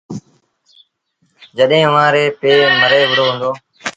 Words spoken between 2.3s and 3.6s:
پي مري وُهڙو هُݩدو۔